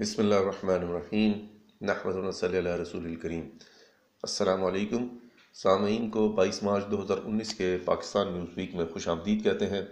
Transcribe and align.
بسم 0.00 0.22
اللہ 0.22 0.34
الرحمن 0.34 0.88
الرحیم۔ 0.88 1.32
نحمد 1.80 2.32
صلی 2.32 2.56
اللہ 2.56 2.68
رسول 2.68 3.04
الکریم۔ 3.04 3.48
السلام 4.22 4.64
علیکم۔ 4.64 5.06
سامعین 5.54 6.10
کو 6.10 6.28
بائیس 6.28 6.62
مارچ 6.62 6.84
دو 6.90 7.02
ہزار 7.02 7.16
انیس 7.24 7.54
کے 7.54 7.78
پاکستان 7.84 8.32
نیوز 8.32 8.48
ویک 8.56 8.74
میں 8.74 8.84
خوش 8.92 9.08
آمدید 9.08 9.44
کہتے 9.44 9.66
ہیں۔ 9.66 9.82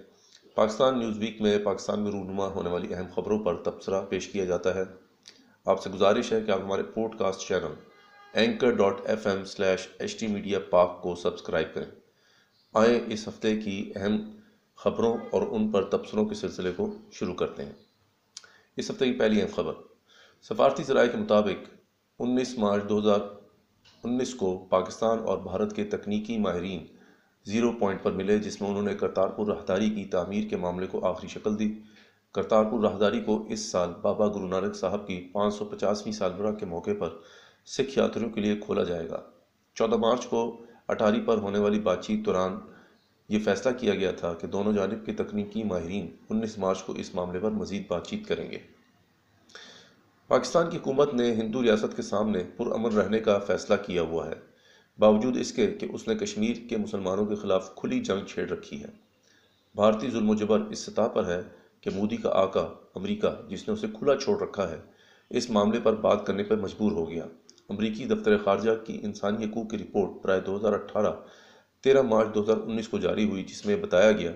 پاکستان 0.55 0.99
نیوز 0.99 1.19
ویک 1.19 1.41
میں 1.41 1.59
پاکستان 1.59 2.01
میں 2.01 2.13
رونما 2.13 2.47
ہونے 2.47 2.71
والی 2.71 2.95
اہم 2.95 3.07
خبروں 3.15 3.39
پر 3.39 3.63
تبصرہ 3.63 4.03
پیش 4.03 4.29
کیا 4.29 4.45
جاتا 4.45 4.75
ہے۔ 4.75 4.83
آپ 5.67 5.83
سے 5.83 5.91
گزارش 5.91 6.33
ہے 6.33 6.41
کہ 6.41 6.51
آپ 6.51 6.61
ہمارے 6.61 6.83
podcast 7.19 7.49
channel 7.49 7.75
anchor 8.33 8.71
dot 8.71 9.01
F 9.05 9.27
M 9.27 9.45
slash 9.45 9.89
H 9.99 10.21
T 10.21 10.27
media 10.27 10.59
Pak 10.71 11.03
کو 11.03 11.15
سبسکرائب 11.15 11.75
کریں۔ 11.75 11.91
آئیں 12.75 13.01
اس 13.07 13.29
ہفتے 13.29 13.57
کی 13.57 13.93
اہم 13.97 14.31
خبروں 14.77 15.17
اور 15.31 15.43
ان 15.43 15.71
پر 15.71 15.85
تبصروں 15.85 16.27
کے 16.27 16.35
سلسلے 16.35 16.73
کو 16.77 16.95
شروع 17.13 17.35
کرتے 17.35 17.65
ہیں۔ 17.65 17.73
اس 18.77 18.91
ہفتے 18.91 19.13
کی 19.13 19.19
پہلی 19.19 19.43
اہم 19.43 19.55
خبر۔ 19.55 19.88
سفارتی 20.43 20.83
ذرائع 20.83 21.09
کے 21.11 21.17
مطابق 21.17 21.69
انیس 22.19 22.59
مارچ 22.59 22.83
دو 22.89 22.99
ہزار 22.99 23.21
انیس 24.05 24.35
کو 24.35 24.67
پاکستان 24.71 25.19
اور 25.19 25.39
بھارت 25.39 25.77
کے 25.77 25.85
تکنیکی 25.85 26.39
ماہرین 26.39 26.87
زیرو 27.47 27.73
پوائنٹ 27.73 28.03
پر 28.03 28.13
ملے، 28.13 28.39
جس 28.39 28.61
میں 28.61 28.71
انہوں 28.71 28.83
نے 28.83 28.95
کرتارپور 28.95 29.47
راہداری 29.47 29.91
کی 29.91 30.05
تعمیر 30.05 30.49
کے 30.49 30.57
معاملے 30.57 30.87
کو 30.87 31.05
آخری 31.07 31.29
شکل 31.29 31.59
دی۔ 31.59 31.79
کرتارپور 32.35 32.81
راہداری 32.81 33.21
کو 33.21 33.47
اس 33.49 33.61
سال 33.61 33.93
بابا 34.03 34.29
گرو 34.29 34.47
نانک 34.47 34.77
صاحب 34.77 35.07
کی 35.07 35.29
پانچ 35.33 35.55
سو 35.55 35.65
پچاسویں 35.65 36.13
سالگرہ 36.13 36.53
کے 36.53 36.67
موقع 36.67 36.91
پر 36.99 37.09
سکھ 37.67 37.99
یاتریوں 37.99 38.31
کے 38.31 38.41
لیے 38.41 38.57
کھولا 38.57 38.85
جائے 38.85 39.11
گا۔ 39.11 39.21
چودہ 39.75 39.97
مارچ 39.97 40.27
کو 40.27 40.61
اٹاری 40.89 41.21
پر 41.21 41.39
ہونے 41.39 41.59
والی 41.59 41.81
بات 41.81 42.05
چیت 42.05 42.27
دوران 42.27 42.59
یہ 43.29 43.39
فیصلہ 43.45 43.73
کیا 43.79 43.95
گیا 43.95 44.13
تھا 44.13 44.35
کہ 44.35 44.47
دونوں 44.47 44.73
جانب 44.73 45.07
کے 45.07 45.13
تکنیکی 45.13 45.63
ماہرین 45.63 46.17
انیس 46.31 46.59
مارچ 46.59 46.83
کو 46.83 46.93
اس 46.93 47.15
معاملے 47.15 47.39
پر 47.39 47.51
مزید 47.51 47.83
بات 47.89 48.07
چیت 48.07 48.29
کریں 48.29 48.51
گے۔ 48.51 48.78
پاکستان 50.29 50.71
کی 50.71 50.77
حکومت 50.77 51.15
نے 51.15 51.33
ہندو 51.33 51.63
ریاست 51.63 51.97
کے 51.97 52.03
سامنے 52.03 52.45
پرامن 52.57 52.93
رہنے 52.93 53.19
کا 53.19 53.39
فیصلہ 53.39 53.75
کیا 53.87 54.03
ہوا 54.03 54.27
ہے۔ 54.27 54.35
باوجود 54.99 55.37
اس 55.37 55.53
کے 55.53 55.67
کہ 55.67 55.87
اس 55.93 56.09
نے 56.09 56.15
کشمیر 56.15 56.57
کے 56.69 56.77
مسلمانوں 56.77 57.27
کے 57.27 57.35
خلاف 57.35 57.75
کھلی 57.75 58.01
جنگ 58.01 58.27
چھیڑ 58.27 58.49
رکھی 58.49 58.83
ہے۔ 58.83 58.89
بھارتی 59.75 60.11
ظلم 60.11 60.31
و 60.31 60.35
جبر 60.35 60.61
اس 60.61 60.79
سطح 60.79 61.07
پر 61.15 61.27
ہے 61.27 61.41
کہ 61.81 61.91
مودی 61.95 62.17
کا 62.17 62.31
آقا 62.33 62.61
امریکہ، 62.95 63.29
جس 63.49 63.69
نے 63.69 63.75
اسے 63.75 63.87
کھلا 63.99 64.17
چھوڑ 64.17 64.43
رکھا 64.43 64.71
ہے، 64.71 64.79
اس 65.31 65.51
معاملے 65.51 65.81
پر 65.83 65.95
بات 65.95 66.27
کرنے 66.27 66.43
پر 66.43 66.57
مجبور 66.57 66.93
ہو 66.93 67.11
گیا۔ 67.11 67.25
امریکی 67.69 68.05
دفتر 68.05 68.39
خارجہ 68.39 68.85
کی 68.87 69.01
انسانی 69.03 69.45
حقوق 69.45 69.71
کی 69.71 69.79
رپورٹ 69.79 70.23
برائے 70.23 70.41
دو 70.41 70.57
ہزار 70.57 70.73
اٹھارہ، 70.73 71.13
تیرہ 71.81 72.03
مارچ 72.03 72.35
دو 72.35 72.43
ہزار 72.43 72.57
انیس 72.57 72.89
کو 72.89 72.99
جاری 72.99 73.31
ہوئی، 73.31 73.43
جس 73.43 73.67
میں 73.67 73.77
بتایا 73.77 74.13
گیا 74.13 74.33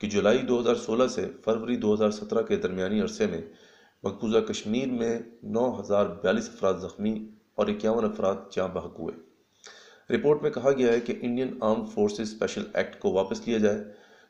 کہ 0.00 0.08
جولائی 0.08 0.38
دو 0.38 0.60
ہزار 0.60 0.74
سولہ 0.74 1.06
سے 1.06 1.28
فروری 1.44 1.76
دو 1.76 1.94
ہزار 1.94 2.10
سترہ 2.10 2.42
کے 2.42 2.56
درمیانی 2.56 3.00
عرصے 3.00 3.26
میں 3.26 3.42
مقبوضہ 4.02 4.38
کشمیر 4.38 4.86
میں 4.86 5.18
نو 5.42 5.80
ہزار 5.80 6.06
بیالیس 6.06 6.48
افراد 6.48 6.74
زخمی 6.74 7.28
اور 7.54 7.66
اکیاون 7.66 8.04
افراد 8.04 8.34
جاں 8.50 8.68
بحق 8.68 8.98
ہوئے۔ 8.98 9.14
رپورٹ 10.16 10.42
میں 10.42 10.50
کہا 10.50 10.72
گیا 10.72 10.92
ہے 10.92 11.00
کہ 11.00 11.14
Indian 11.20 11.58
armed 11.60 11.84
forces 11.86 12.20
special 12.20 12.62
act 12.74 13.00
کو 13.00 13.12
واپس 13.12 13.48
لیا 13.48 13.58
جائے، 13.58 13.84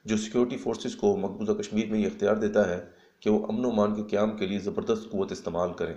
جو 0.04 0.16
سیکیورٹی 0.16 0.56
فورسز 0.56 0.96
کو 0.96 1.16
مقبوضہ 1.16 1.52
کشمیر 1.52 1.86
میں 1.86 2.00
یہ 2.00 2.06
اختیار 2.06 2.36
دیتا 2.36 2.68
ہے 2.68 2.84
کہ 3.20 3.30
وہ 3.30 3.46
امن 3.46 3.64
و 3.64 3.70
مان 3.70 3.94
کے 3.94 4.02
قیام 4.02 4.36
کے 4.36 4.46
لیے 4.46 4.58
زبردست 4.58 5.10
قوت 5.10 5.32
استعمال 5.32 5.72
کریں 5.72 5.94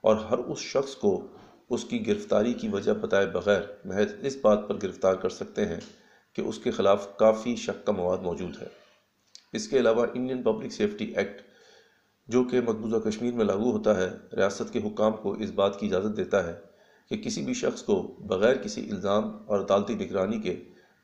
اور 0.00 0.16
ہر 0.16 0.38
اس 0.38 0.58
شخص 0.58 0.94
کو 0.96 1.26
اس 1.70 1.84
کی 1.84 2.06
گرفتاری 2.06 2.52
کی 2.52 2.68
وجہ 2.68 2.92
بتائے 2.92 3.26
بغیر 3.26 3.60
محض 3.84 4.14
اس 4.22 4.36
بات 4.42 4.68
پر 4.68 4.74
گرفتار 4.82 5.14
کر 5.14 5.28
سکتے 5.28 5.66
ہیں 5.66 5.80
کہ 6.32 6.42
اس 6.42 6.58
کے 6.58 6.70
خلاف 6.70 7.16
کافی 7.16 7.56
شک 7.56 7.86
کا 7.86 7.92
مواد 7.92 8.18
موجود 8.18 8.62
ہے۔ 8.62 8.66
اس 9.52 9.68
کے 9.68 9.78
علاوہ 9.78 10.06
انڈین 10.14 10.42
پبلک 10.42 10.72
سیفٹی 10.72 11.04
ایکٹ 11.04 11.49
جو 12.30 12.44
کہ 12.44 12.60
مقبوضہ 12.60 12.96
کشمیر 12.96 13.32
میں 13.32 13.44
لاگو 13.44 13.70
ہوتا 13.72 13.96
ہے، 13.96 14.08
ریاست 14.36 14.72
کے 14.72 14.78
حکام 14.78 15.12
کو 15.12 15.32
اس 15.32 15.50
بات 15.50 15.78
کی 15.80 15.86
اجازت 15.86 16.16
دیتا 16.16 16.46
ہے 16.46 16.54
کہ 17.10 17.16
کسی 17.16 17.42
بھی 17.42 17.54
شخص 17.54 17.82
کو 17.82 17.96
بغیر 18.20 18.56
کسی 18.56 18.90
الزام 18.90 19.24
اور 19.46 19.60
عدالتی 19.60 19.94
نگرانی 19.94 20.38
کے 20.38 20.54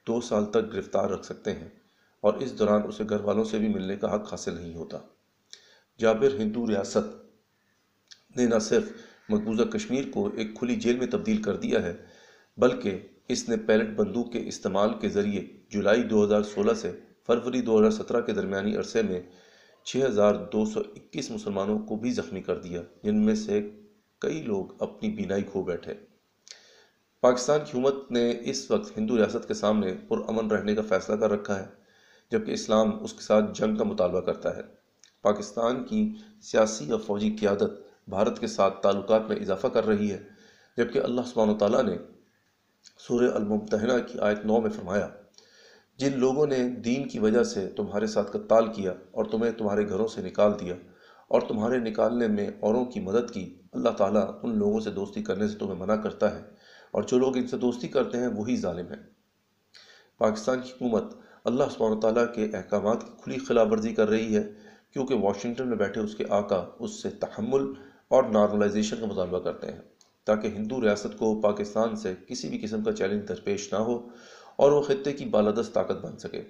دو 0.06 0.20
سال 0.20 0.44
تک 0.44 0.72
گرفتار 0.72 1.10
رکھ 1.10 1.24
سکتے 1.26 1.52
ہیں 1.52 1.68
اور 2.20 2.34
اس 2.34 2.58
دوران 2.58 2.82
اسے 2.88 3.04
گھر 3.08 3.20
والوں 3.20 3.44
سے 3.44 3.58
بھی 3.58 3.68
ملنے 3.68 3.96
کا 3.96 4.14
حق 4.14 4.32
حاصل 4.32 4.54
نہیں 4.54 4.74
ہوتا۔ 4.74 4.98
جابر 5.98 6.34
ہندو 6.38 6.66
ریاست 6.66 8.36
نے 8.36 8.46
نہ 8.46 8.58
صرف 8.58 8.92
مقبوضہ 9.28 9.62
کشمیر 9.62 10.04
کو 10.10 10.28
ایک 10.34 10.54
کھلی 10.58 10.76
جیل 10.76 10.98
میں 10.98 11.06
تبدیل 11.06 11.42
کر 11.42 11.56
دیا 11.56 11.82
ہے، 11.82 11.94
بلکہ 12.58 13.00
اس 13.28 13.48
نے 13.48 13.56
پیلٹ 13.56 13.88
بندوق 13.96 14.32
کے 14.32 14.48
استعمال 14.48 14.94
کے 15.00 15.08
ذریعے 15.08 15.42
جولائی 15.70 16.02
دو 16.02 16.24
ہزار 16.24 16.42
سولہ 16.42 16.72
سے 16.72 16.92
فروری 17.26 17.60
دو 17.60 17.78
ہزار 17.78 17.90
سترہ 17.90 18.20
کے 18.20 18.32
درمیانی 18.32 18.76
عرصے 18.76 19.02
میں 19.02 19.20
چھ 19.86 19.96
ہزار 19.96 20.34
دو 20.34 20.64
سو 20.64 20.80
اکیس 20.80 21.30
مسلمانوں 21.30 21.78
کو 21.78 21.96
بھی 21.96 22.10
زخمی 22.10 22.42
کر 22.42 22.58
دیا، 22.58 22.82
جن 23.02 23.26
میں 23.26 23.34
سے 23.34 23.70
کئی 24.18 24.42
لوگ 24.42 24.82
اپنی 24.82 25.10
بینائی 25.10 25.42
کھو 25.42 25.62
بیٹھے۔ 25.62 25.94
پاکستان 27.20 27.58
کی 27.60 27.70
حکومت 27.70 28.10
نے 28.10 28.34
اس 28.40 28.70
وقت 28.70 28.98
ہندو 28.98 29.16
ریاست 29.16 29.48
کے 29.48 29.54
سامنے 29.54 29.94
پرامن 30.08 30.50
رہنے 30.50 30.74
کا 30.74 30.82
فیصلہ 30.88 31.16
کر 31.16 31.30
رکھا 31.30 31.58
ہے، 31.60 31.64
جبکہ 32.30 32.50
اسلام 32.50 33.04
اس 33.04 33.12
کے 33.12 33.20
ساتھ 33.20 33.44
جنگ 33.54 33.76
کا 33.76 33.84
مطالبہ 33.84 34.20
کرتا 34.20 34.56
ہے۔ 34.56 34.62
پاکستان 35.22 35.84
کی 35.84 36.14
سیاسی 36.42 36.90
اور 36.90 37.00
فوجی 37.00 37.36
قیادت 37.40 37.70
بھارت 38.08 38.38
کے 38.38 38.46
ساتھ 38.46 38.82
تعلقات 38.82 39.28
میں 39.28 39.36
اضافہ 39.36 39.66
کر 39.66 39.86
رہی 39.86 40.12
ہے، 40.12 40.22
جبکہ 40.76 40.98
اللہ 40.98 41.20
سبحانہ 41.26 41.52
و 41.52 41.58
تعالیٰ 41.58 41.82
نے 41.82 41.96
سورہ 42.98 43.34
الممتحنہ 43.34 43.92
کی 44.06 44.18
آیت 44.18 44.44
نو 44.44 44.60
میں 44.60 44.70
فرمایا 44.70 45.08
جن 45.98 46.18
لوگوں 46.18 46.46
نے 46.46 46.68
دین 46.68 47.08
کی 47.08 47.18
وجہ 47.18 47.42
سے 47.42 47.68
تمہارے 47.68 48.06
ساتھ 48.06 48.30
قتال 48.32 48.72
کیا 48.72 48.92
اور 49.10 49.24
تمہیں 49.24 49.52
تمہارے 49.52 49.88
گھروں 49.88 50.08
سے 50.08 50.22
نکال 50.22 50.52
دیا 50.60 50.74
اور 51.28 51.40
تمہارے 51.40 51.78
نکالنے 51.78 52.28
میں 52.28 52.50
اوروں 52.60 52.84
کی 52.84 53.00
مدد 53.00 53.30
کی، 53.30 53.58
اللہ 53.72 53.88
تعالیٰ 53.88 54.40
ان 54.42 54.58
لوگوں 54.58 54.80
سے 54.80 54.90
دوستی 54.90 55.22
کرنے 55.22 55.48
سے 55.48 55.58
تمہیں 55.58 55.74
منع 55.74 55.96
کرتا 55.96 56.34
ہے 56.36 56.42
اور 56.90 57.02
جو 57.02 57.18
لوگ 57.18 57.36
ان 57.36 57.46
سے 57.46 57.56
دوستی 57.56 57.88
کرتے 57.88 58.18
ہیں 58.18 58.26
وہی 58.26 58.56
ظالم 58.56 58.86
ہیں۔ 58.86 59.02
پاکستان 60.18 60.60
کی 60.60 60.72
حکومت 60.72 61.14
اللہ 61.44 61.64
سبحانہ 61.70 62.00
تعالیٰ 62.00 62.24
کے 62.34 62.44
احکامات 62.56 63.02
کی 63.02 63.10
کھلی 63.22 63.38
خلاف 63.38 63.66
ورزی 63.70 63.94
کر 63.94 64.08
رہی 64.08 64.36
ہے 64.36 64.42
کیونکہ 64.92 65.14
واشنگٹن 65.14 65.68
میں 65.68 65.76
بیٹھے 65.76 66.00
اس 66.00 66.14
کے 66.14 66.24
آقا 66.30 66.64
اس 66.78 67.02
سے 67.02 67.10
تحمل 67.10 67.72
اور 68.08 68.24
نارملائزیشن 68.24 68.96
کا 69.00 69.06
مطالبہ 69.06 69.38
کرتے 69.38 69.66
ہیں 69.66 69.80
تاکہ 70.24 70.48
ہندو 70.48 70.80
ریاست 70.82 71.18
کو 71.18 71.40
پاکستان 71.40 71.96
سے 71.96 72.14
کسی 72.26 72.48
بھی 72.48 72.58
قسم 72.58 72.82
کا 72.82 72.92
چیلنج 72.92 73.28
درپیش 73.28 73.72
نہ 73.72 73.78
ہو۔ 73.78 74.08
اور 74.56 74.72
وہ 74.72 74.82
خطے 74.82 75.12
کی 75.12 75.24
بالادست 75.24 75.74
طاقت 75.74 76.04
بن 76.04 76.18
سکے۔ 76.18 76.42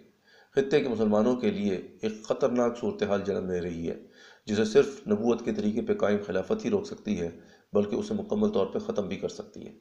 خطے 0.54 0.80
کے 0.80 0.88
مسلمانوں 0.88 1.36
کے 1.36 1.50
لیے 1.50 1.74
ایک 2.02 2.24
خطرناک 2.24 2.78
صورتحال 2.78 3.22
جنم 3.24 3.50
لے 3.50 3.60
رہی 3.60 3.90
ہے، 3.90 4.06
جسے 4.46 4.64
صرف 4.64 5.08
نبوت 5.08 5.44
کے 5.44 5.52
طریقے 5.52 5.80
پہ 5.80 5.94
قائم 5.94 6.18
خلافت 6.26 6.64
ہی 6.64 6.70
روک 6.70 6.86
سکتی 6.86 7.20
ہے، 7.20 7.30
بلکہ 7.72 7.94
اسے 7.94 8.14
مکمل 8.14 8.48
طور 8.48 8.66
پہ 8.66 8.78
ختم 8.78 9.08
بھی 9.08 9.16
کر 9.16 9.28
سکتی 9.28 9.66
ہے۔ 9.66 9.72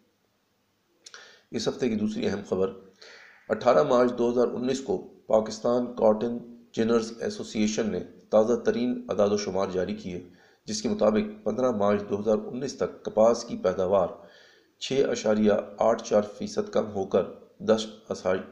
اس 1.52 1.68
ہفتے 1.68 1.90
کی 1.90 1.96
دوسری 1.96 2.28
اہم 2.28 2.42
خبر، 2.50 2.74
اٹھارہ 3.50 3.84
مارچ 3.84 4.12
دو 4.18 4.32
ہزار 4.32 4.48
انیس 4.48 4.80
کو 4.82 4.98
پاکستان 5.28 5.86
کاٹن 5.86 6.38
جنرز 6.72 7.14
ایسوسیشن 7.20 7.92
نے 7.92 8.00
تازہ 8.30 8.54
ترین 8.54 9.06
اعداد 9.10 9.30
و 9.30 9.38
شمار 9.38 9.68
جاری 9.74 9.96
کیے، 9.96 10.30
جس 10.66 10.82
کے 10.82 10.90
مطابق 10.90 11.46
پندرہ 11.46 11.72
مارچ 11.72 12.02
دو 12.10 12.20
ہزار 12.20 12.38
انیس 12.46 12.78
تک 12.78 13.04
کپاس 13.06 13.44
کی 13.44 13.58
پیداوار 13.58 14.08
چھ 14.80 15.04
اشاریہ 15.10 15.52
آٹھ 15.78 16.04
چار 16.04 16.22
فیصد 16.38 16.70
کم 16.72 16.92
ہو 16.92 17.06
کر 17.06 17.24
دس 17.60 17.86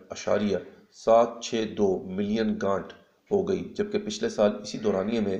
اشاریہ 0.10 0.58
سات 0.92 1.30
چھ 1.42 1.66
دو 1.78 2.04
ملین 2.06 2.58
گانٹ 2.62 2.94
ہو 3.32 3.48
گئی، 3.48 3.74
جبکہ 3.78 4.00
پچھلے 4.00 4.30
سال 4.30 4.52
اسی 4.62 4.78
دورانیے 4.78 5.20
میں 5.20 5.40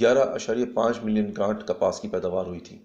گیارہ 0.00 0.18
اشاریہ 0.18 0.66
پانچ 0.74 0.96
ملین 1.02 1.32
گانٹ 1.36 1.66
کپاس 1.66 2.00
کی 2.00 2.08
پیداوار 2.08 2.46
ہوئی 2.46 2.60
تھی۔ 2.60 2.78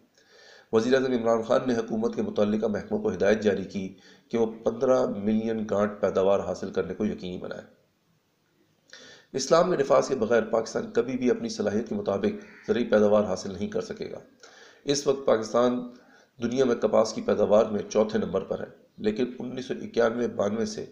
وزیر 0.71 0.93
اعظم 0.93 1.11
عمران 1.11 1.41
خان 1.41 1.61
نے 1.67 1.73
حکومت 1.73 2.15
کے 2.15 2.21
متعلقہ 2.21 2.65
محکموں 2.65 3.01
کو 3.01 3.11
ہدایت 3.11 3.41
جاری 3.41 3.63
کی 3.63 3.95
کہ 4.29 4.37
وہ 4.37 4.45
پندرہ 4.45 5.05
ملین 5.05 5.65
گانٹ 5.69 5.91
پیداوار 6.01 6.39
حاصل 6.39 6.71
کرنے 6.71 6.93
کو 6.93 7.05
یقینی 7.05 7.37
بنائے۔ 7.37 7.61
اسلام 9.33 9.69
میں 9.69 9.77
نفاذ 9.77 10.07
کے 10.07 10.15
بغیر 10.15 10.43
پاکستان 10.43 10.91
کبھی 10.91 11.17
بھی 11.17 11.31
اپنی 11.31 11.49
صلاحیت 11.49 11.89
کے 11.89 11.95
مطابق 11.95 12.45
زرعی 12.67 12.83
پیداوار 12.83 13.23
حاصل 13.23 13.53
نہیں 13.53 13.67
کر 13.67 13.81
سکے 13.81 14.11
گا۔ 14.11 14.19
اس 14.83 15.07
وقت 15.07 15.25
پاکستان 15.25 15.89
دنیا 16.43 16.65
میں 16.65 16.75
کپاس 16.75 17.13
کی 17.13 17.21
پیداوار 17.21 17.65
میں 17.65 17.79
چوتھے 17.89 18.19
نمبر 18.19 18.41
پر 18.41 18.59
ہے۔ 18.59 18.88
لیکن 18.99 19.25
انیس 19.39 19.65
سو 19.65 19.73
اکیانوے 19.81 20.27
بانوے 20.27 20.65
سے 20.65 20.85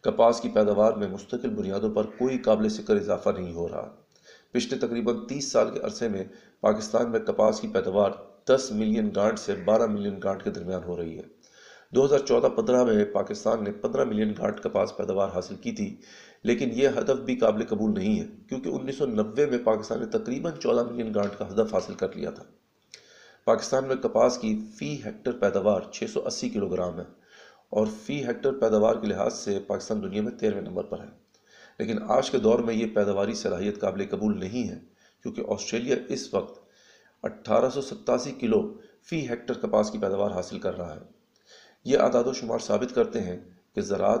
کپاس 0.00 0.40
کی 0.40 0.48
پیداوار 0.48 0.92
میں 0.92 1.08
مستقل 1.08 1.48
بنیادوں 1.48 1.90
پر 1.90 2.04
کوئی 2.04 2.38
قابل 2.38 2.68
ذکر 2.68 2.96
اضافہ 2.96 3.30
نہیں 3.30 3.54
ہو 3.54 3.68
رہا۔ 3.68 3.96
پچھلے 4.52 4.86
تقریباً 4.86 5.26
تیس 5.28 5.52
سال 5.52 5.70
کے 5.74 5.80
عرصے 5.80 6.08
میں 6.08 6.24
پاکستان 6.60 7.10
میں 7.10 7.20
کپاس 7.20 7.60
کی 7.60 7.68
پیداوار 7.68 8.10
دس 8.48 8.68
ملین 8.70 9.10
گانٹ 9.16 9.38
سے 9.38 9.54
بارہ 9.64 9.86
ملین 9.86 10.18
گانٹ 10.24 10.42
کے 10.42 10.50
درمیان 10.50 10.82
ہو 10.84 10.96
رہی 10.96 11.18
ہے۔ 11.18 11.22
دو 11.90 12.04
ہزار 12.04 12.18
چودہ 12.18 12.46
پندرہ 12.46 12.84
میں 12.84 13.04
پاکستان 13.04 13.64
نے 13.64 13.72
پندرہ 13.72 14.04
ملین 14.04 14.32
گانٹ 14.38 14.60
کپاس 14.60 14.96
پیداوار 14.96 15.28
حاصل 15.34 15.54
کی 15.54 15.72
تھی، 15.72 15.96
لیکن 16.42 16.68
یہ 16.72 16.88
ہدف 16.88 17.20
بھی 17.20 17.36
قابل 17.36 17.64
قبول 17.64 17.94
نہیں 17.94 18.20
ہے، 18.20 18.26
کیونکہ 18.48 18.68
انیس 18.68 18.98
سو 18.98 19.06
نوے 19.06 19.46
میں 19.46 19.58
پاکستان 19.64 20.00
نے 20.00 20.06
تقریباً 20.06 20.52
چودہ 20.60 20.90
ملین 20.90 21.14
گانٹ 21.14 21.38
کا 21.38 21.48
ہدف 21.52 21.74
حاصل 21.74 21.94
کر 21.94 22.16
لیا 22.16 22.30
تھا۔ 22.30 22.44
پاکستان 23.44 23.84
میں 23.86 23.96
کپاس 23.96 24.38
کی 24.38 24.58
فی 24.76 25.04
ہیکٹر 25.04 25.32
پیداوار 25.32 25.80
چھ 25.92 26.04
سو 26.12 26.26
اسی 26.26 26.48
کلو 26.48 26.68
گرام 26.68 26.98
ہے۔ 26.98 27.23
اور 27.70 27.86
فی 28.02 28.26
ہیکٹر 28.26 28.52
پیداوار 28.52 28.94
کے 28.94 29.06
لحاظ 29.06 29.34
سے 29.34 29.58
پاکستان 29.66 30.02
دنیا 30.02 30.22
میں 30.22 30.32
تیرہویں 30.32 30.62
نمبر 30.62 30.84
پر 30.84 31.00
ہے۔ 31.00 31.24
لیکن 31.78 31.98
آج 32.08 32.30
کے 32.30 32.38
دور 32.38 32.58
میں 32.58 32.74
یہ 32.74 32.86
پیداواری 32.94 33.34
صلاحیت 33.34 33.80
قابل 33.80 34.06
قبول 34.10 34.40
نہیں 34.40 34.68
ہے، 34.68 34.78
کیونکہ 35.22 35.42
آسٹریلیا 35.48 35.96
اس 36.08 36.34
وقت 36.34 36.64
اٹھارہ 37.22 37.70
سو 37.70 37.80
ستاسی 37.80 38.32
کلو 38.32 38.78
فی 39.02 39.28
ہیکٹر 39.30 39.54
کپاس 39.54 39.90
کی 39.90 39.98
پیداوار 39.98 40.30
حاصل 40.30 40.58
کر 40.58 40.76
رہا 40.76 40.94
ہے۔ 40.94 41.00
یہ 41.84 41.98
اعداد 41.98 42.24
و 42.24 42.32
شمار 42.32 42.58
ثابت 42.58 42.94
کرتے 42.94 43.20
ہیں 43.20 43.40
کہ 43.74 43.80
زراعت 43.80 44.20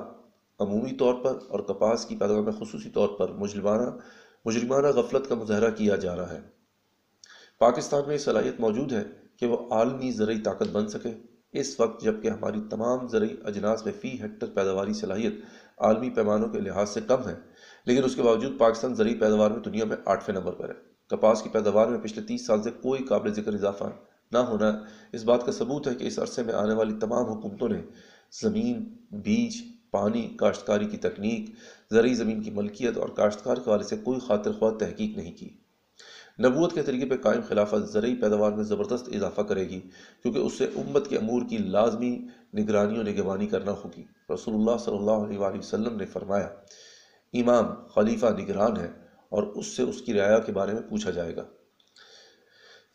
عمومی 0.58 0.96
طور 0.96 1.14
پر 1.14 1.38
اور 1.48 1.60
کپاس 1.60 2.06
کی 2.06 2.16
پیداوار 2.16 2.42
میں 2.42 2.52
خصوصی 2.52 2.90
طور 2.90 3.08
پر 3.08 3.28
مجرمانہ 3.28 3.90
مجرمانہ 4.44 4.86
غفلت 4.86 5.28
کا 5.28 5.34
مظاہرہ 5.34 5.70
کیا 5.70 5.96
جا 5.96 6.16
رہا 6.16 6.32
ہے۔ 6.32 6.40
پاکستان 7.58 8.02
میں 8.06 8.14
یہ 8.14 8.18
صلاحیت 8.18 8.60
موجود 8.60 8.92
ہے 8.92 9.04
کہ 9.36 9.46
وہ 9.46 9.70
عالمی 9.70 10.10
زرعی 10.10 10.40
طاقت 10.40 10.68
بن 10.72 10.88
سکے۔ 10.88 11.33
اس 11.54 11.80
وقت 11.80 12.02
جبکہ 12.02 12.28
ہماری 12.28 12.60
تمام 12.70 13.06
زرعی 13.06 13.34
اجناس 13.44 13.84
میں 13.84 13.92
فی 14.00 14.08
ہیکٹر 14.22 14.46
پیداواری 14.46 14.92
صلاحیت 14.92 15.34
عالمی 15.78 16.10
پیمانوں 16.10 16.48
کے 16.48 16.60
لحاظ 16.60 16.90
سے 16.90 17.00
کم 17.00 17.28
ہے، 17.28 17.34
لیکن 17.86 18.04
اس 18.04 18.16
کے 18.16 18.22
باوجود 18.22 18.58
پاکستان 18.58 18.94
زرعی 18.94 19.14
پیداوار 19.14 19.50
میں 19.50 19.60
دنیا 19.60 19.84
میں 19.84 19.96
آٹھویں 20.04 20.36
نمبر 20.36 20.52
پر 20.52 20.68
ہے۔ 20.68 20.74
کپاس 21.10 21.42
کی 21.42 21.48
پیداوار 21.48 21.86
میں 21.86 21.98
پچھلے 21.98 22.26
تیس 22.26 22.46
سال 22.46 22.62
سے 22.62 22.70
کوئی 22.82 23.04
قابل 23.04 23.32
ذکر 23.32 23.54
اضافہ 23.54 23.84
نہ 24.32 24.38
ہونا 24.38 24.70
اس 25.12 25.24
بات 25.24 25.46
کا 25.46 25.52
ثبوت 25.52 25.86
ہے 25.88 25.94
کہ 25.94 26.04
اس 26.04 26.18
عرصے 26.18 26.42
میں 26.42 26.54
آنے 26.54 26.74
والی 26.74 26.94
تمام 27.00 27.24
حکومتوں 27.24 27.68
نے 27.68 27.80
زمین، 28.42 28.84
بیج، 29.10 29.56
پانی، 29.90 30.22
کاشتکاری 30.38 30.86
کی 30.86 30.96
تکنیک، 30.96 31.50
زرعی 31.90 32.14
زمین 32.14 32.42
کی 32.42 32.50
ملکیت 32.50 32.96
اور 32.98 33.08
کاشتکار 33.08 33.56
کے 33.56 33.70
حوالے 33.70 33.84
سے 33.84 33.96
کوئی 33.96 34.20
خاطر 34.20 34.52
خواہ 34.52 34.72
تحقیق 34.72 35.16
نہیں 35.16 35.32
کی۔ 35.32 35.48
نبوت 36.42 36.72
کے 36.72 36.82
طریقے 36.82 37.06
پہ 37.06 37.16
قائم 37.16 37.40
خلافت 37.48 37.90
زرعی 37.90 38.14
پیداوار 38.14 38.52
میں 38.52 38.64
زبردست 38.64 39.08
اضافہ 39.14 39.40
کرے 39.40 39.68
گی، 39.68 39.80
کیونکہ 40.22 40.38
اس 40.38 40.52
سے 40.52 40.64
امت 40.64 41.08
کے 41.08 41.16
امور 41.16 41.42
کی 41.48 41.58
لازمی 41.58 42.26
نگرانی 42.54 42.98
و 42.98 43.02
نگوانی 43.02 43.46
کرنا 43.46 43.72
ہوگی۔ 43.72 44.04
رسول 44.34 44.54
اللہ 44.54 44.76
صلی 44.84 44.96
اللہ 44.96 45.10
علیہ 45.10 45.38
وآلہ 45.38 45.58
وسلم 45.58 45.96
نے 45.96 46.06
فرمایا، 46.06 46.48
امام 47.32 47.86
خلیفہ 47.86 48.26
نگران 48.26 48.76
ہے 48.76 48.90
اور 49.28 49.42
اس 49.42 49.66
سے 49.66 49.82
اس 49.82 50.02
کی 50.02 50.14
رعایا 50.14 50.38
کے 50.38 50.52
بارے 50.52 50.72
میں 50.72 50.82
پوچھا 50.82 51.10
جائے 51.10 51.36
گا۔ 51.36 51.44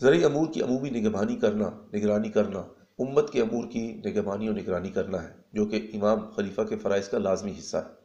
زرعی 0.02 0.24
امور 0.24 0.48
کی 0.54 0.62
عمومی 0.62 0.90
نگبانی 0.90 1.36
کرنا، 1.36 1.70
نگرانی 1.94 2.30
کرنا، 2.30 2.60
امت 3.00 3.32
کے 3.32 3.42
امور 3.42 3.68
کی 3.68 4.02
نگبانی 4.06 4.50
و 4.50 4.54
نگرانی 4.54 4.90
کرنا 4.90 5.24
ہے، 5.24 5.30
جو 5.54 5.66
کہ 5.66 5.92
امام 5.94 6.30
خلیفہ 6.30 6.62
کے 6.62 6.78
فرائض 6.78 7.10
کا 7.10 7.18
لازمی 7.18 7.54
حصہ 7.60 7.78
ہے۔ 7.78 7.99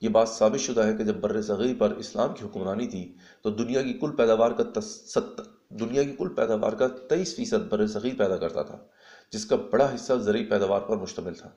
یہ 0.00 0.08
بات 0.08 0.28
ثابت 0.28 0.60
شدہ 0.60 0.84
ہے 0.84 0.96
کہ 0.96 1.04
جب 1.04 1.14
بر 1.14 1.40
صغیر 1.42 1.74
پر 1.78 1.90
اسلام 1.90 2.34
کی 2.34 2.44
حکمرانی 2.44 2.86
تھی 2.86 3.12
تو 3.42 3.50
دنیا 3.50 3.82
کی 3.82 3.92
کل 3.92 4.10
پیداوار 4.16 4.50
کا 4.50 4.80
ست 4.80 5.40
دنیا 5.80 6.02
کی 6.02 6.14
کل 6.18 6.28
پیداوار 6.28 6.72
کا 6.72 6.88
تیئیس 7.08 7.34
فیصد 7.36 7.66
بر 7.68 7.86
صغیر 7.86 8.14
پیدا 8.18 8.36
کرتا 8.36 8.62
تھا، 8.62 8.78
جس 9.32 9.44
کا 9.46 9.56
بڑا 9.70 9.94
حصہ 9.94 10.12
زرعی 10.22 10.44
پیداوار 10.44 10.80
پر 10.80 10.96
مشتمل 10.96 11.34
تھا۔ 11.34 11.48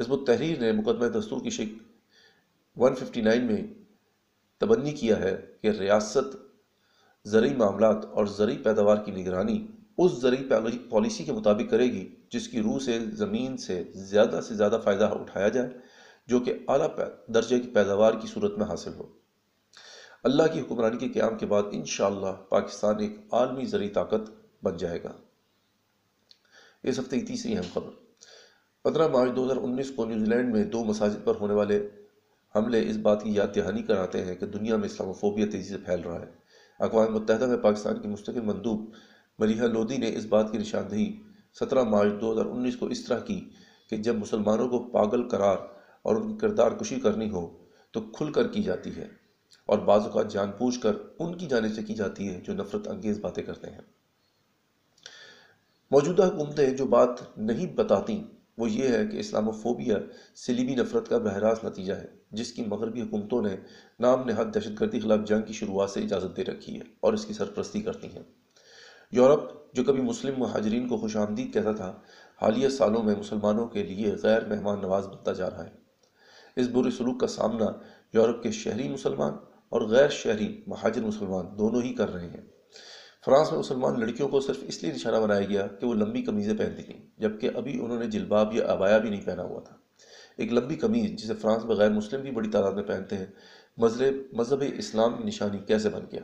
حزب 0.00 0.12
التحریر 0.12 0.58
نے 0.58 0.72
مقدمہ 0.72 1.06
دستور 1.18 1.40
کی 1.40 1.50
شک 1.50 1.72
159 2.76 3.42
میں 3.42 3.62
تبنی 4.60 4.92
کیا 4.92 5.18
ہے 5.20 5.36
کہ 5.62 5.70
ریاست، 5.70 6.36
زرعی 7.24 7.54
معاملات 7.54 8.04
اور 8.04 8.26
زرعی 8.26 8.56
پیداوار 8.56 8.96
کی 8.96 9.12
نگرانی 9.12 9.66
اس 9.98 10.12
زرعی 10.12 10.48
پالیسی 10.90 11.24
کے 11.24 11.32
مطابق 11.32 11.70
کرے 11.70 11.84
گی 11.84 12.08
جس 12.32 12.48
کی 12.48 12.62
روح 12.62 12.78
سے، 12.78 12.98
زمین 13.12 13.56
سے 13.56 13.82
زیادہ 13.94 14.40
سے 14.44 14.54
زیادہ 14.54 14.80
فائدہ 14.84 15.04
اٹھایا 15.04 15.48
جائے۔ 15.48 15.68
جو 16.26 16.40
کہ 16.40 16.58
اعلیٰ 16.68 16.88
درجے 17.26 17.60
کی 17.60 17.70
پیداوار 17.70 18.12
کی 18.14 18.28
صورت 18.28 18.58
میں 18.58 18.66
حاصل 18.66 18.94
ہو۔ 18.94 19.06
اللہ 20.24 20.42
کی 20.52 20.60
حکمرانی 20.60 20.98
کے 20.98 21.08
قیام 21.08 21.38
کے 21.38 21.46
بعد 21.46 21.62
انشاءاللہ 21.72 22.32
پاکستان 22.48 23.00
ایک 23.00 23.16
عالمی 23.32 23.64
زرعی 23.64 23.88
طاقت 23.88 24.30
بن 24.62 24.76
جائے 24.76 25.02
گا۔ 25.02 25.12
اس 26.82 26.98
ہفتے 26.98 27.20
کی 27.20 27.26
تیسری 27.26 27.56
اہم 27.56 27.64
خبر۔ 27.74 27.90
پندرہ 28.84 29.08
مارچ 29.08 29.30
دو 29.36 29.44
ہزار 29.44 29.56
انیس 29.56 29.90
کو 29.96 30.04
نیوزی 30.04 30.24
لینڈ 30.24 30.54
میں 30.54 30.64
دو 30.64 30.84
مساجد 30.84 31.24
پر 31.24 31.34
ہونے 31.40 31.54
والے 31.54 31.88
حملے 32.56 32.90
اس 32.90 32.96
بات 32.96 33.22
کی 33.22 33.34
یاد 33.34 33.56
دہانی 33.56 33.82
کراتے 33.82 34.24
ہیں 34.24 34.34
کہ 34.34 34.46
دنیا 34.46 34.76
میں 34.76 34.86
اسلام 34.86 35.08
و 35.08 35.12
فوبیا 35.12 35.46
تیزی 35.52 35.68
سے 35.68 35.78
پھیل 35.78 36.00
رہا 36.00 36.20
ہے۔ 36.20 36.30
اقوام 36.78 37.12
متحدہ 37.12 37.46
میں 37.46 37.56
پاکستان 37.56 38.00
کی 38.00 38.08
مستقل 38.08 38.40
مندوب 38.40 38.94
ملیحہ 39.38 39.64
لودھی 39.64 39.96
نے 39.96 40.16
اس 40.16 40.24
بات 40.24 40.52
کی 40.52 40.58
نشاندہی 40.58 41.22
سترہ 41.60 41.82
مارچ 41.82 42.12
دو 42.20 42.32
ہزار 42.32 42.46
انیس 42.46 42.76
کو 42.76 42.86
اس 42.86 43.04
طرح 43.04 43.18
کی 43.18 43.50
کہ 43.90 43.96
جب 43.96 44.14
مسلمانوں 44.14 44.68
کو 44.68 44.90
پاگل 44.90 45.28
قرار 45.28 45.56
اور 46.02 46.16
ان 46.16 46.32
کی 46.32 46.38
کردار 46.38 46.70
کشی 46.70 47.00
کرنی 47.00 47.30
ہو 47.30 47.64
تو 47.90 48.00
کھل 48.00 48.32
کر 48.32 48.48
کی 48.48 48.62
جاتی 48.62 48.96
ہے 48.96 49.08
اور 49.66 49.78
بعض 49.78 50.02
اوقات 50.02 50.32
جان 50.32 50.50
پوچھ 50.52 50.80
کر 50.80 50.92
ان 51.18 51.38
کی 51.38 51.46
جانے 51.46 51.68
سے 51.68 51.82
کی 51.82 51.94
جاتی 51.94 52.28
ہے 52.28 52.40
جو 52.40 52.54
نفرت 52.54 52.88
انگیز 52.88 53.18
باتیں 53.20 53.42
کرتے 53.42 53.70
ہیں۔ 53.70 53.80
موجودہ 55.90 56.26
حکومتیں 56.26 56.70
جو 56.70 56.86
بات 56.86 57.38
نہیں 57.38 57.66
بتاتی، 57.66 58.22
وہ 58.58 58.70
یہ 58.70 58.88
ہے 58.88 59.06
کہ 59.06 59.16
اسلام 59.16 59.48
و 59.48 59.52
فوبیا 59.52 59.96
سلیبی 60.34 60.74
نفرت 60.74 61.08
کا 61.08 61.18
براہ 61.18 61.36
راست 61.36 61.64
نتیجہ 61.64 61.92
ہے، 61.92 62.06
جس 62.30 62.52
کی 62.52 62.64
مغربی 62.66 63.02
حکومتوں 63.02 63.42
نے 63.42 63.56
نام 64.00 64.24
نہاد 64.24 64.54
دہشت 64.54 64.80
گردی 64.80 65.00
خلاف 65.00 65.18
جنگ 65.26 65.42
کی 65.42 65.52
شروعات 65.52 65.90
سے 65.90 66.00
اجازت 66.00 66.36
دے 66.36 66.44
رکھی 66.44 66.76
ہے 66.76 66.84
اور 67.00 67.12
اس 67.12 67.26
کی 67.26 67.32
سرپرستی 67.32 67.80
کرتی 67.80 68.06
ہیں۔ 68.06 68.22
یورپ، 69.10 69.74
جو 69.74 69.84
کبھی 69.84 70.02
مسلم 70.02 70.34
مہاجرین 70.38 70.88
کو 70.88 70.96
خوش 70.96 71.16
آمدید 71.16 71.54
کہتا 71.54 71.72
تھا، 71.72 72.00
حالیہ 72.42 72.68
سالوں 72.68 73.02
میں 73.02 73.14
مسلمانوں 73.16 73.66
کے 73.66 73.82
لیے 73.82 74.14
غیر 74.22 74.44
مہمان 74.44 74.80
نواز 74.80 75.06
بنتا 75.06 75.32
جا 75.32 75.50
رہا 75.50 75.64
ہے۔ 75.64 75.81
اس 76.56 76.68
برے 76.68 76.90
سلوک 76.90 77.20
کا 77.20 77.26
سامنا 77.26 77.66
یورپ 78.12 78.42
کے 78.42 78.50
شہری 78.50 78.88
مسلمان 78.88 79.32
اور 79.68 79.80
غیر 79.80 80.08
شہری 80.08 80.62
مہاجر 80.66 81.02
مسلمان 81.02 81.46
دونوں 81.58 81.82
ہی 81.82 81.94
کر 81.94 82.12
رہے 82.12 82.26
ہیں۔ 82.26 82.40
فرانس 83.26 83.50
میں 83.50 83.58
مسلمان 83.58 84.00
لڑکیوں 84.00 84.28
کو 84.28 84.40
صرف 84.40 84.56
اس 84.62 84.82
لیے 84.82 84.92
نشانہ 84.92 85.16
بنایا 85.16 85.44
گیا 85.44 85.66
کہ 85.66 85.86
وہ 85.86 85.94
لمبی 85.94 86.22
قمیضیں 86.22 86.58
پہنتی 86.58 86.82
تھیں 86.82 87.00
جبکہ 87.18 87.50
ابھی 87.54 87.80
انہوں 87.80 87.98
نے 87.98 88.06
جلباب 88.06 88.54
یا 88.54 88.66
ابایا 88.66 88.98
بھی 88.98 89.10
نہیں 89.10 89.26
پہنا 89.26 89.42
ہوا 89.42 89.60
تھا۔ 89.60 89.76
ایک 90.36 90.52
لمبی 90.52 90.74
قمیض 90.74 91.10
جسے 91.10 91.34
فرانس 91.34 91.64
میں 91.64 91.76
غیر 91.76 91.90
مسلم 91.90 92.20
بھی 92.20 92.30
بڑی 92.30 92.50
تعداد 92.50 92.72
میں 92.72 92.82
پہنتے 92.82 93.16
ہیں، 93.16 93.26
مذہب 93.76 94.36
مذہب 94.36 94.62
اسلام 94.78 95.16
کی 95.16 95.24
نشانی 95.24 95.58
کیسے 95.58 95.88
بن 95.88 96.04
گیا؟ 96.12 96.20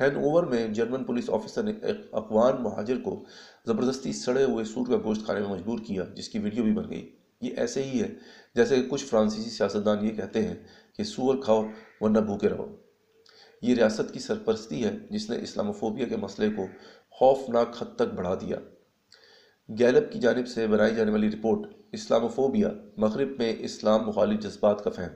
ہینڈ 0.00 0.16
اوور 0.16 0.42
میں 0.42 0.68
جرمن 0.68 1.04
پولیس 1.04 1.30
آفیسر 1.30 1.62
نے 1.62 1.72
ایک 1.82 1.96
افغان 2.12 2.62
مہاجر 2.62 2.96
کو 3.04 3.24
زبردستی 3.66 4.12
سڑے 4.12 4.44
ہوئے 4.44 4.64
سور 4.64 4.86
کا 4.86 4.96
گوشت 5.04 5.24
کھانے 5.24 5.40
میں 5.40 5.48
مجبور 5.48 5.78
کیا، 5.78 6.04
جس 6.14 6.28
کی 6.28 6.38
ویڈیو 6.38 6.62
بھی 6.62 6.72
بن 6.72 6.90
گئی۔ 6.90 7.16
یہ 7.40 7.50
ایسے 7.56 7.82
ہی 7.82 8.02
ہے۔ 8.02 8.08
جیسے 8.54 8.76
کہ 8.76 8.88
کچھ 8.88 9.04
فرانسیسی 9.04 9.50
سیاستدان 9.50 10.04
یہ 10.04 10.10
کہتے 10.10 10.48
ہیں 10.48 10.54
کہ 10.96 11.04
سور 11.04 11.34
کھاؤ 11.42 11.64
ورنہ 12.00 12.18
بھوکے 12.18 12.48
رہو۔ 12.48 12.76
یہ 13.62 13.74
ریاست 13.74 14.12
کی 14.12 14.18
سرپرستی 14.18 14.84
ہے 14.84 14.96
جس 15.10 15.30
نے 15.30 15.36
اسلام 15.42 15.72
فوبیا 15.72 16.08
کے 16.08 16.16
مسئلے 16.16 16.50
کو 16.56 16.66
خوفناک 17.10 17.82
حد 17.82 17.96
تک 17.96 18.14
بڑھا 18.14 18.34
دیا۔ 18.34 18.56
گیلپ 19.78 20.12
کی 20.12 20.18
جانب 20.18 20.48
سے 20.48 20.66
بنائی 20.66 20.94
جانے 20.94 21.10
والی 21.10 21.30
رپورٹ 21.30 21.72
اسلام 21.92 22.28
فوبیا 22.28 22.70
مغرب 22.96 23.28
میں 23.38 23.54
اسلام 23.58 24.06
مخالف 24.06 24.40
جذبات 24.40 24.84
کا 24.84 24.90
فہم 24.90 25.12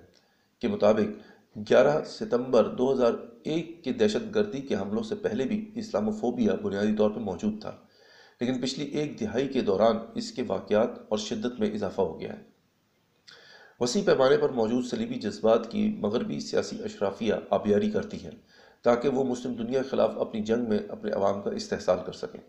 کے 0.61 0.69
مطابق 0.69 1.35
گیارہ 1.57 2.05
ستمبر 2.05 2.65
دو 2.65 2.93
ہزار 2.93 3.13
ایک 3.45 3.85
کے 3.85 3.93
دہشت 3.93 4.35
گردی 4.35 4.61
کے 4.61 4.75
حملوں 4.75 5.03
سے 5.03 5.15
پہلے 5.15 5.45
بھی 5.45 5.71
اسلام 5.75 6.13
فوبیا 6.13 6.55
بنیادی 6.55 6.97
طور 6.99 7.11
پر 7.11 7.21
موجود 7.21 7.61
تھا۔ 7.61 7.77
لیکن 8.41 8.61
پچھلی 8.61 8.85
ایک 8.85 9.21
دہائی 9.21 9.49
کے 9.49 9.61
دوران 9.61 9.97
اس 10.15 10.33
کے 10.33 10.43
واقعات 10.47 10.89
اور 11.09 11.19
شدت 11.19 11.61
میں 11.61 11.71
اضافہ 11.71 12.01
ہو 12.01 12.21
گیا 12.21 12.33
ہے۔ 12.33 12.55
وسیع 13.81 14.03
پیمانے 14.05 14.37
پر 14.37 14.49
موجود 14.49 14.85
سلیبی 14.85 15.15
جذبات 15.15 15.71
کی 15.71 15.97
مغربی 15.99 16.41
سیاسی 16.41 16.83
اشرافیہ 16.85 17.35
آبیاری 17.51 17.91
کرتی 17.91 18.25
ہیں 18.25 18.31
تاکہ 18.83 19.09
وہ 19.09 19.25
مسلم 19.25 19.53
دنیا 19.53 19.83
کے 19.83 19.89
خلاف 19.89 20.11
اپنی 20.19 20.41
جنگ 20.41 20.69
میں 20.69 20.79
اپنے 20.89 21.11
عوام 21.11 21.43
کا 21.43 21.51
استحصال 21.51 21.99
کر 22.07 22.13
سکیں۔ 22.13 22.41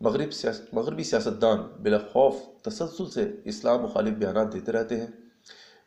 مغرب 0.00 0.32
سیاست 0.32 0.74
مغربی 0.74 1.02
سیاستدان 1.02 1.58
بلا 1.82 1.98
خوف 1.98 2.34
تسلسل 2.62 3.10
سے 3.10 3.36
اسلام 3.44 3.82
مخالف 3.82 4.14
بیانات 4.14 4.52
دیتے 4.52 4.72
رہتے 4.72 5.00
ہیں۔ 5.00 5.06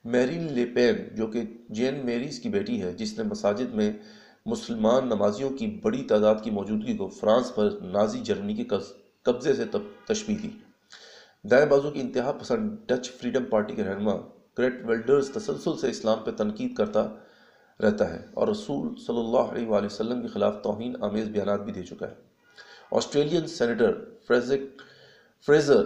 میرین 0.05 0.53
لیپین 0.53 1.15
جو 1.15 1.27
کہ 1.27 1.41
جین 1.69 2.05
میریز 2.05 2.39
کی 2.39 2.49
بیٹی 2.49 2.81
ہے، 2.81 2.93
جس 2.93 3.17
نے 3.17 3.23
مساجد 3.23 3.73
میں 3.73 3.93
مسلمان 4.45 5.05
نمازیوں 5.05 5.49
کی 5.49 5.79
بڑی 5.83 6.03
تعداد 6.03 6.35
کی 6.43 6.51
موجودگی 6.51 6.97
کو 6.97 7.07
فرانس 7.07 7.55
پر 7.55 7.69
نازی 7.81 8.19
جرمنی 8.19 8.55
کے 8.55 8.63
قبضے 9.25 9.53
سے 9.53 9.63
تشبیح 10.07 10.37
دی 10.43 10.49
دائیں 11.49 11.65
بازو 11.65 11.91
کی 11.91 11.99
انتہا 12.01 12.31
پسند 12.31 12.75
ڈچ 12.87 13.11
فریڈم 13.11 13.45
پارٹی 13.45 13.75
کے 13.75 13.83
رہنما 13.83 14.15
گریٹ 14.57 14.83
ویلڈرز 14.85 15.29
تسلسل 15.31 15.77
سے 15.81 15.89
اسلام 15.89 16.23
پہ 16.23 16.31
تنقید 16.37 16.75
کرتا 16.77 17.07
رہتا 17.79 18.09
ہے 18.13 18.19
اور 18.33 18.47
رسول 18.47 18.95
صلی 19.05 19.19
اللہ 19.19 19.51
علیہ 19.51 19.67
وآلہ 19.67 19.85
وسلم 19.85 20.21
کے 20.21 20.27
خلاف 20.27 20.61
توہین 20.63 20.95
آمیز 21.03 21.29
بیانات 21.29 21.61
بھی 21.61 21.73
دے 21.73 21.83
چکا 21.83 22.09
ہے۔ 22.09 22.15
آسٹریلین 22.91 23.47
سینیٹر 23.47 23.93
فریزک 24.27 24.81
فریزر 25.47 25.83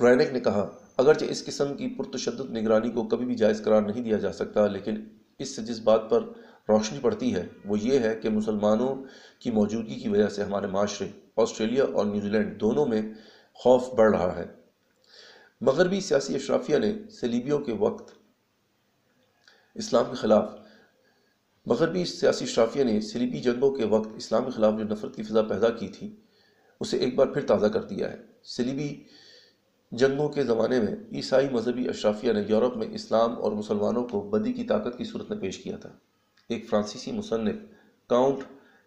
رینک 0.00 0.32
نے 0.32 0.40
کہا، 0.40 0.68
اگرچہ 0.98 1.24
اس 1.30 1.44
قسم 1.44 1.74
کی 1.76 1.88
پرتشدد 1.98 2.50
نگرانی 2.50 2.90
کو 2.90 3.02
کبھی 3.08 3.26
بھی 3.26 3.34
جائز 3.34 3.62
قرار 3.64 3.82
نہیں 3.82 4.02
دیا 4.02 4.18
جا 4.18 4.32
سکتا، 4.32 4.66
لیکن 4.66 5.04
اس 5.38 5.56
سے 5.56 5.62
جس 5.62 5.80
بات 5.84 6.08
پر 6.10 6.22
روشنی 6.68 6.98
پڑتی 7.02 7.34
ہے 7.34 7.46
وہ 7.64 7.78
یہ 7.78 7.98
ہے 7.98 8.14
کہ 8.22 8.28
مسلمانوں 8.30 8.94
کی 9.40 9.50
موجودگی 9.50 9.94
کی 10.00 10.08
وجہ 10.08 10.28
سے 10.28 10.42
ہمارے 10.42 10.66
معاشرے 10.66 11.08
آسٹریلیا 11.40 11.84
اور 11.84 12.06
نیوزی 12.06 12.28
لینڈ 12.28 12.60
دونوں 12.60 12.86
میں 12.86 13.02
خوف 13.54 13.94
بڑھ 13.94 14.10
رہا 14.10 14.36
ہے۔ 14.36 14.44
مغربی 15.60 16.00
سیاسی 16.00 16.34
اشرافیہ 16.34 16.78
نے 16.78 17.10
سلیبیوں 17.10 17.58
کے 17.58 17.72
وقت 17.72 18.14
اسلام 19.74 20.04
کے 20.04 20.14
خلاف، 20.14 20.50
مغربی 21.66 22.04
سیاسی 22.04 22.44
اشرافیہ 22.44 22.84
نے 22.84 23.00
سلیبی 23.00 23.40
جنگوں 23.40 23.70
کے 23.70 23.84
وقت 23.84 24.08
اسلام 24.16 24.44
کے 24.44 24.50
خلاف 24.50 24.74
جو 24.78 24.84
نفرت 24.84 25.16
کی 25.16 25.22
فضا 25.22 25.42
پیدا 25.42 25.70
کی 25.70 25.88
تھی، 25.88 26.16
اسے 26.80 26.96
ایک 26.96 27.14
بار 27.14 27.26
پھر 27.26 27.46
تازہ 27.46 27.66
کر 27.66 27.82
دیا 27.82 28.12
ہے۔ 28.12 28.16
سلیبی 28.42 29.04
جنگوں 29.92 30.28
کے 30.28 30.44
زمانے 30.44 30.80
میں 30.80 30.96
عیسائی 31.12 31.48
مذہبی 31.48 31.88
اشرافیہ 31.88 32.32
نے 32.32 32.44
یورپ 32.48 32.76
میں 32.76 32.88
اسلام 32.90 33.38
اور 33.42 33.52
مسلمانوں 33.52 34.04
کو 34.04 34.20
بدی 34.20 34.52
کی 34.52 34.64
طاقت 34.64 34.98
کی 34.98 35.04
صورت 35.04 35.30
میں 35.30 35.38
پیش 35.38 35.58
کیا 35.58 35.76
تھا۔ 35.76 35.88
ایک 36.48 36.68
فرانسیسی 36.68 37.12
مصنف 37.12 37.54
کاؤنٹ 38.06 38.44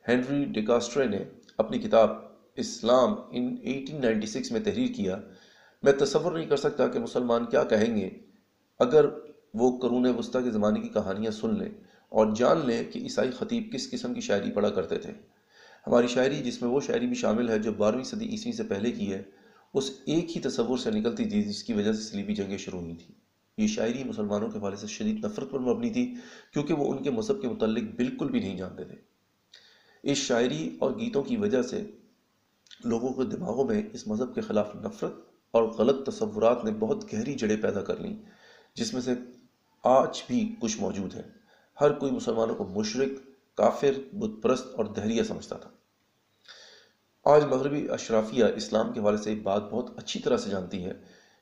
ہینری 0.07 0.45
ڈیکاسٹرے 0.45 1.05
نے 1.05 1.23
اپنی 1.57 1.79
کتاب 1.79 2.32
اسلام 2.55 3.15
ان 3.31 3.55
ایٹین 3.61 4.01
نائنٹی 4.01 4.27
سکس 4.27 4.51
میں 4.51 4.59
تحریر 4.59 4.93
کیا، 4.93 5.17
میں 5.83 5.91
تصور 5.91 6.31
نہیں 6.31 6.45
کر 6.45 6.57
سکتا 6.57 6.87
کہ 6.87 6.99
مسلمان 6.99 7.45
کیا 7.45 7.63
کہیں 7.63 7.95
گے۔ 7.95 8.09
اگر 8.79 9.05
وہ 9.53 9.79
قرون 9.79 10.05
وسطیٰ 10.05 10.43
کے 10.43 10.51
زمانے 10.51 10.81
کی 10.81 10.87
کہانیاں 10.87 11.31
سن 11.31 11.59
لیں 11.59 11.69
اور 12.09 12.35
جان 12.35 12.57
لیں 12.65 12.83
کہ 12.91 12.99
عیسائی 12.99 13.31
خطیب 13.31 13.73
کس 13.73 13.91
قسم 13.91 14.13
کی 14.13 14.21
شاعری 14.21 14.51
پڑھا 14.51 14.69
کرتے 14.69 14.97
تھے۔ 14.97 15.11
ہماری 15.87 16.07
شاعری 16.07 16.35
جس 16.35 16.61
میں 16.61 16.69
وہ 16.69 16.81
شاعری 16.81 17.07
بھی 17.07 17.15
شامل 17.15 17.49
ہے 17.49 17.59
جو 17.59 17.73
بارہویں 17.73 18.03
صدی 18.03 18.25
عیسوی 18.25 18.51
سے 18.51 18.63
پہلے 18.63 18.91
کی 18.91 19.13
ہے، 19.13 19.23
اس 19.73 19.91
ایک 20.05 20.37
ہی 20.37 20.41
تصور 20.41 20.77
سے 20.77 20.91
نکلتی 20.91 21.25
تھی 21.25 21.43
جس 21.43 21.63
کی 21.63 21.73
وجہ 21.73 21.93
سے 21.93 22.01
سلیبی 22.01 22.35
جنگیں 22.35 22.57
شروع 22.57 22.79
ہوئی 22.79 22.95
تھیں۔ 22.95 23.15
یہ 23.57 23.67
شاعری 23.67 24.03
مسلمانوں 24.03 24.49
کے 24.49 24.59
حوالے 24.59 24.75
سے 24.75 24.87
شدید 24.87 25.25
نفرت 25.25 25.51
پر 25.51 25.59
مبنی 25.59 25.89
تھی، 25.89 26.15
کیونکہ 26.53 26.73
وہ 26.73 26.93
ان 26.93 27.03
کے 27.03 27.09
مذہب 27.09 27.41
کے 27.41 27.47
متعلق 27.47 27.83
بالکل 27.95 28.27
بھی 28.27 28.39
نہیں 28.39 28.57
جانتے 28.57 28.83
تھے۔ 28.83 28.95
اس 30.03 30.17
شاعری 30.17 30.77
اور 30.79 30.91
گیتوں 30.91 31.23
کی 31.23 31.37
وجہ 31.37 31.61
سے 31.61 31.83
لوگوں 32.83 33.09
کے 33.09 33.23
دماغوں 33.23 33.65
میں 33.65 33.81
اس 33.93 34.07
مذہب 34.07 34.35
کے 34.35 34.41
خلاف 34.41 34.75
نفرت 34.75 35.13
اور 35.51 35.63
غلط 35.63 36.09
تصورات 36.09 36.65
نے 36.65 36.71
بہت 36.71 37.13
گہری 37.13 37.33
جڑیں 37.33 37.57
پیدا 37.57 37.81
کر 37.81 37.97
لیں، 37.97 38.17
جس 38.75 38.93
میں 38.93 39.01
سے 39.01 39.11
آج 39.83 40.23
بھی 40.27 40.55
کچھ 40.59 40.81
موجود 40.81 41.15
ہیں۔ 41.15 41.21
ہر 41.81 41.93
کوئی 41.93 42.11
مسلمانوں 42.11 42.55
کو 42.55 42.65
مشرق، 42.65 43.27
کافر، 43.57 44.15
بت 44.15 44.43
پرست 44.43 44.67
اور 44.75 44.85
دہریہ 44.85 45.23
سمجھتا 45.23 45.55
تھا۔ 45.55 45.69
آج 47.25 47.45
مغربی 47.45 47.89
اشرافیہ 47.89 48.45
اسلام 48.55 48.93
کے 48.93 48.99
حوالے 48.99 49.17
سے 49.17 49.35
بات 49.35 49.71
بہت 49.71 49.89
اچھی 49.97 50.19
طرح 50.19 50.37
سے 50.37 50.49
جانتی 50.49 50.85
ہے 50.85 50.93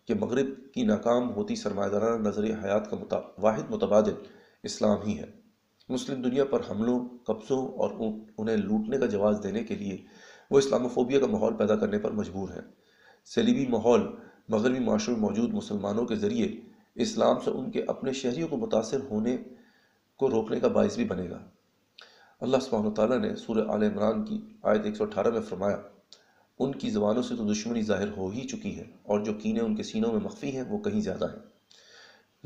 کہ 0.05 0.13
مغرب 0.13 0.73
کی 0.73 0.83
ناکام 0.83 1.35
ہوتی 1.35 1.55
سرمایہ 1.55 1.89
دارانہ 1.89 2.27
نظریہ 2.27 2.53
حیات 2.63 2.89
کا 2.89 2.97
متا... 2.97 3.19
واحد 3.37 3.71
متبادل 3.71 4.13
اسلام 4.63 4.97
ہی 5.07 5.19
ہے۔ 5.19 5.25
مسلم 5.89 6.21
دنیا 6.21 6.45
پر 6.45 6.59
حملوں، 6.69 6.99
قبضوں 7.23 7.67
اور 7.67 7.91
انہیں 8.37 8.57
لوٹنے 8.57 8.97
کا 8.97 9.05
جواز 9.05 9.39
دینے 9.43 9.63
کے 9.63 9.75
لیے 9.75 9.97
وہ 10.51 10.57
اسلام 10.57 10.87
فوبیا 10.87 11.19
کا 11.19 11.27
ماحول 11.27 11.53
پیدا 11.53 11.75
کرنے 11.75 11.99
پر 11.99 12.11
مجبور 12.11 12.49
ہے 12.49 12.59
سلیبی 13.25 13.67
ماحول 13.67 14.01
مغربی 14.49 14.79
معاشرے 14.79 15.13
میں 15.13 15.21
موجود 15.21 15.53
مسلمانوں 15.53 16.05
کے 16.05 16.15
ذریعے 16.15 16.47
اسلام 16.95 17.39
سے 17.39 17.51
ان 17.51 17.71
کے 17.71 17.83
اپنے 17.87 18.13
شہریوں 18.13 18.47
کو 18.47 18.57
متاثر 18.57 18.99
ہونے 19.11 19.37
کو 20.17 20.29
روکنے 20.29 20.59
کا 20.59 20.67
باعث 20.67 20.95
بھی 20.95 21.05
بنے 21.05 21.29
گا۔ 21.29 21.39
اللہ 22.41 22.57
سبحانہ 22.57 22.89
تعالیٰ 22.89 23.19
نے 23.19 23.35
سورہ 23.35 23.67
آل 23.67 23.83
عمران 23.83 24.25
کی 24.25 24.41
آیت 24.63 24.85
118 24.85 25.31
میں 25.31 25.41
فرمایا، 25.41 25.77
ان 26.59 26.71
کی 26.71 26.89
زبانوں 26.89 27.23
سے 27.23 27.35
تو 27.35 27.51
دشمنی 27.51 27.81
ظاہر 27.81 28.07
ہو 28.17 28.29
ہی 28.29 28.41
چکی 28.41 28.77
ہے 28.77 28.83
اور 29.03 29.19
جو 29.19 29.33
کینے 29.33 29.59
ان 29.59 29.75
کے 29.75 29.83
سینوں 29.83 30.11
میں 30.11 30.21
مخفی 30.21 30.55
ہیں 30.55 30.63
وہ 30.69 30.77
کہیں 30.77 31.01
زیادہ 31.01 31.25
ہیں۔ 31.25 31.39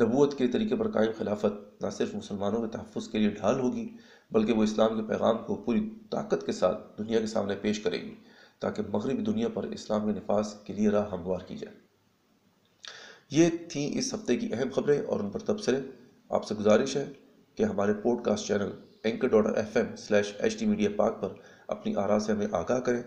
نبوت 0.01 0.37
کے 0.37 0.47
طریقے 0.47 0.75
پر 0.75 0.91
قائم 0.91 1.11
خلافت 1.17 1.83
نہ 1.83 1.89
صرف 1.89 2.15
مسلمانوں 2.15 2.61
کے 2.61 2.67
تحفظ 2.67 3.07
کے 3.07 3.17
لیے 3.17 3.29
ڈھال 3.29 3.59
ہوگی، 3.59 3.97
بلکہ 4.31 4.53
وہ 4.53 4.63
اسلام 4.63 5.01
کے 5.01 5.07
پیغام 5.07 5.37
کو 5.37 5.55
پوری 5.55 5.89
طاقت 6.11 6.45
کے 6.45 6.51
ساتھ 6.51 6.97
دنیا 6.97 7.19
کے 7.19 7.27
سامنے 7.27 7.55
پیش 7.55 7.79
کرے 7.79 8.01
گی، 8.01 8.15
تاکہ 8.59 8.83
مغربی 8.89 9.23
دنیا 9.23 9.47
پر 9.53 9.63
اسلام 9.63 10.05
کے 10.05 10.19
نفاذ 10.19 10.53
کے 10.63 10.73
لیے 10.73 10.89
راہ 10.89 11.11
ہموار 11.11 11.39
کی 11.47 11.57
جائے۔ 11.57 11.75
یہ 13.31 13.49
تھیں 13.69 13.97
اس 13.97 14.13
ہفتے 14.13 14.35
کی 14.35 14.53
اہم 14.53 14.69
خبریں 14.75 15.01
اور 15.01 15.19
ان 15.19 15.29
پر 15.29 15.39
تبصرے۔ 15.39 15.81
آپ 16.29 16.45
سے 16.45 16.55
گزارش 16.55 16.97
ہے 16.97 17.11
کہ 17.55 17.63
ہمارے 17.63 17.93
podcast 18.23 18.47
channel 18.47 18.69
anchor 19.03 19.27
dot 19.27 19.57
F 19.57 19.77
M 19.77 19.95
slash 19.95 20.33
H 20.39 20.59
T 20.59 20.65
media 20.65 20.89
Pak 20.95 21.21
پر 21.21 21.29
اپنی 21.67 21.95
آرا 21.95 22.19
سے 22.19 22.31
ہمیں 22.31 22.47
آگاہ 22.51 22.79
کریں۔ 22.79 23.03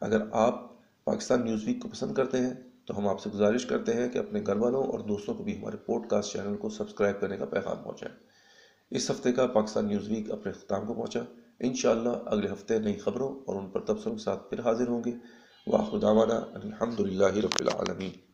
اگر 0.00 0.22
آپ 0.32 0.54
پاکستان 1.04 1.44
نیوز 1.44 1.66
ویک 1.66 1.82
کو 1.82 1.88
پسند 1.88 2.14
کرتے 2.14 2.38
ہیں 2.38 2.54
تو 2.86 2.98
ہم 2.98 3.08
آپ 3.08 3.20
سے 3.20 3.30
گزارش 3.34 3.66
کرتے 3.66 3.92
ہیں 3.92 4.08
کہ 4.08 4.18
اپنے 4.18 4.40
گھر 4.46 4.56
والوں 4.56 4.84
اور 4.84 4.98
دوستوں 4.98 5.34
کو 5.34 5.44
بھی 5.44 5.58
ہمارے 5.58 5.76
پوڈ 5.76 6.08
کاسٹ 6.08 6.32
چینل 6.32 6.56
کو 6.56 6.68
سبسکرائب 6.68 7.20
کرنے 7.20 7.36
کا 7.36 7.44
پیغام 7.44 7.82
پہنچائیں۔ 7.84 8.16
اس 8.90 9.10
ہفتے 9.10 9.32
کا 9.32 9.46
پاکستان 9.46 9.86
نیوز 9.86 10.08
ویک 10.08 10.30
اپنے 10.30 10.50
اختتام 10.50 10.86
کو 10.86 10.94
پہنچا۔ 10.94 11.20
انشاءاللہ 11.60 12.08
اگلے 12.08 12.52
ہفتے 12.52 12.78
نئی 12.78 12.94
خبروں 12.94 13.38
اور 13.46 13.56
ان 13.56 13.66
پر 13.66 13.80
تبصروں 13.80 14.14
کے 14.14 14.22
ساتھ 14.22 14.50
پھر 14.50 14.60
حاضر 14.60 14.88
ہوں 14.88 15.04
گے۔ 15.04 15.12
واخر 15.66 15.98
دعوانا 15.98 16.34
الحمد 16.34 17.00
للہ 17.00 17.24
رب 17.24 17.56
العالمین۔ 17.60 18.25